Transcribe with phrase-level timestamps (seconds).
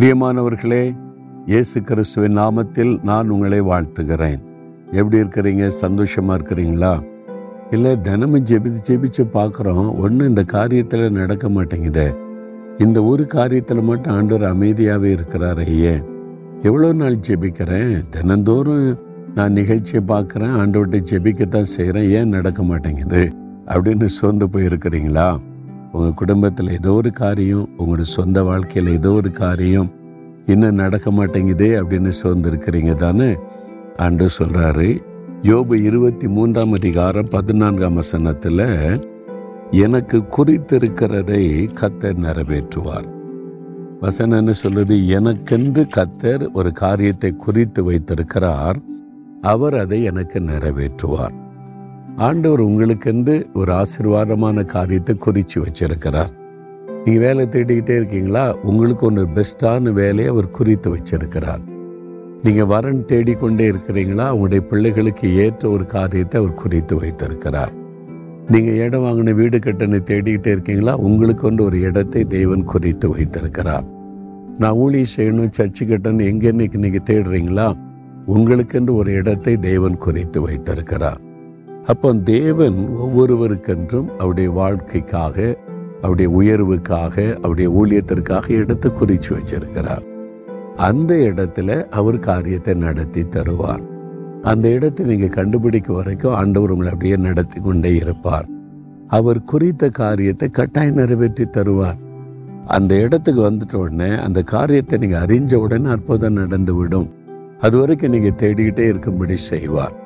[0.00, 0.96] பிரியமானவர்களே
[1.46, 4.40] இயேசு கிறிஸ்துவின் நாமத்தில் நான் உங்களை வாழ்த்துகிறேன்.
[4.92, 5.70] எப்படி இருக்கிறீங்க?
[5.80, 7.02] சந்தோஷமா இருக்கிறீங்களா?
[7.70, 9.98] இல்லை தினமும் ஜெபிச்சு ஜெபிச்சு பார்க்குறோம்.
[9.98, 12.16] ஒன்றும் இந்த காரியத்தில் நடக்க மாட்டேங்குது.
[12.78, 16.04] இந்த ஒரு காரியத்தில் மட்டும் ஆண்டவர் அமைதியாகவே இருக்கிறார் ஐயே.
[16.62, 18.02] எவ்வளோ நாள் ஜெபிக்கிறேன்?
[18.08, 18.98] தினந்தோறும்
[19.34, 20.56] நான் நிகழ்ச்சியை பார்க்குறேன்.
[20.56, 23.32] ஆண்டவர்கிட்ட ஜெபிக்கத்தான் செய்கிறேன் ஏன் நடக்க மாட்டேங்குது?
[23.66, 25.38] அப்படின்னு சோர்ந்து போயிருக்கிறீங்களா?
[25.96, 29.92] உங்கள் குடும்பத்தில் ஏதோ ஒரு காரியம் உங்களோட சொந்த வாழ்க்கையில் ஏதோ ஒரு காரியம்
[30.46, 33.36] இன்னும் நடக்க மாட்டேங்குதே அப்படின்னு சோர்ந்திருக்கிறீங்க தானே?
[33.96, 35.02] அன்று சொல்கிறாரு
[35.42, 39.00] யோபு இருபத்தி மூன்றாம் அதிகாரம் பதினான்காம் வசனத்தில்
[39.70, 43.08] எனக்கு குறித்திருக்கிறதை கத்தர் நிறைவேற்றுவார்.
[44.00, 45.06] வசனம் என்ன சொல்லுது?
[45.06, 48.76] எனக்கென்று கத்தர் ஒரு காரியத்தை குறித்து வைத்திருக்கிறார்
[49.40, 51.44] அவர் அதை எனக்கு நிறைவேற்றுவார்.
[52.18, 56.30] ஆண்டவர் உங்களுக்கென்று ஒரு ஆசீர்வாதமான காரியத்தை குறித்து வச்சிருக்கிறார்.
[57.04, 58.56] நீங்கள் வேலை தேடிக்கிட்டே இருக்கீங்களா?
[58.62, 61.60] உங்களுக்கு ஒன்று பெஸ்ட்டான வேலையை அவர் குறித்து வச்சிருக்கிறார்.
[62.42, 64.30] நீங்கள் வரன் தேடிக்கொண்டே இருக்கிறீங்களா?
[64.30, 67.72] உங்களுடைய பிள்ளைகளுக்கு ஏற்ற ஒரு காரியத்தை அவர் குறித்து வைத்திருக்கிறார்.
[68.46, 70.96] நீங்கள் இடம் வாங்கின வீடு கட்டணை தேடிக்கிட்டே இருக்கீங்களா?
[70.96, 73.84] உங்களுக்கு வந்து ஒரு இடத்தை தேவன் குறித்து வைத்திருக்கிறார்.
[74.58, 77.76] நான் ஊழி செய்யணும் சர்ச்சு கட்டணும் எங்கன்னு நீங்கள் தேடுறீங்களா?
[78.26, 81.25] உங்களுக்கென்று ஒரு இடத்தை தேவன் குறித்து வைத்திருக்கிறார்.
[81.86, 85.58] அப்போ தேவன் ஒவ்வொருவருக்கென்றும் அவருடைய வாழ்க்கைக்காக
[86.02, 90.04] அவருடைய உயர்வுக்காக அவருடைய ஊழியத்திற்காக இடத்தை குறித்து வச்சிருக்கிறார்.
[90.76, 93.84] அந்த இடத்துல அவர் காரியத்தை நடத்தி தருவார்.
[94.42, 98.48] அந்த இடத்தை நீங்கள் கண்டுபிடிக்க வரைக்கும் ஆண்டவர் உங்களை அப்படியே நடத்தி கொண்டே இருப்பார்.
[99.06, 102.00] அவர் குறித்த காரியத்தை கட்டாயம் நிறைவேற்றி தருவார்.
[102.66, 107.08] அந்த இடத்துக்கு வந்துட்ட உடனே அந்த காரியத்தை நீங்கள் அறிஞ்ச உடனே அற்புதம் நடந்துவிடும்.
[107.60, 109.96] அது வரைக்கும் நீங்கள் தேடிக்கிட்டே இருக்கும்படி செய்வார்.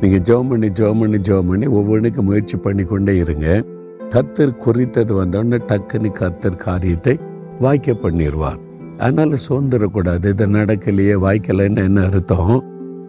[0.00, 3.64] நீங்க ஜெபம் பண்ணி ஜெபம் பண்ணி ஜெபம் பண்ணி ஒவ்வொன்றுக்கும் முயற்சி பண்ணி கொண்டே இருங்க.
[4.08, 7.18] கத்தர் குறித்தது வந்தோடனே டக்குன்னு கத்தர் காரியத்தை
[7.58, 8.60] வாய்க்க பண்ணிடுவார்
[8.98, 12.64] அதனால சோர்ந்துடக்கூடாது இது நடக்கலையே வாய்க்கலைன்னு என்ன அர்த்தம்?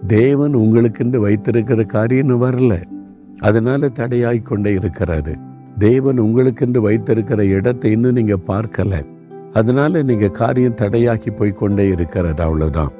[0.07, 2.83] தேவன் உங்களுக்குன்னு வைத்திருக்கிற காரியம் வரல.
[3.39, 5.35] அதனால தடையாய் கொண்டே இருக்கிறாரு.
[5.77, 9.05] தேவன் உங்களுக்கென்று வைத்திருக்கிற இடத்தை இன்னும் நீங்க பார்க்கல.
[9.53, 12.91] அதனால நீங்க காரியம் தடையாக்கி போய் கொண்டே இருக்கிறது அவ்வளவுதான்.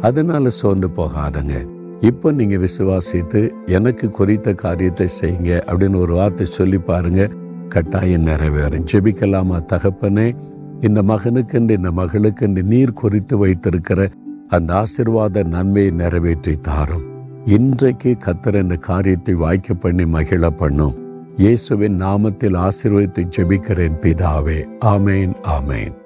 [0.00, 1.82] அதனால சோர்ந்து போகாதங்க.
[2.00, 7.28] இப்போ நீங்க விசுவாசித்து எனக்கு குறித்த காரியத்தை செய்யுங்க அப்படின்னு ஒரு வார்த்தை சொல்லி பாருங்க.
[7.68, 8.86] கட்டாயம் நிறைவேறும்.
[8.92, 10.36] ஜெபிக்கலாமா தகப்பனே?
[10.80, 14.08] இந்த மகனுக்கென்று இந்த மகளுக்கென்று நீர் குறித்து வைத்திருக்கிற
[14.48, 17.02] அந்த ஆசிர்வாத நன்மையை நிறைவேற்றி தாரும்.
[17.44, 20.94] இன்றைக்கு கத்தர் இந்த காரியத்தை வாய்க்க பண்ணி மகிழ பண்ணும்.
[21.36, 24.66] இயேசுவின் நாமத்தில் ஆசீர்வதித்து ஜெபிக்கிறேன் பிதாவே.
[24.80, 26.02] ஆமேன் ஆமேன்.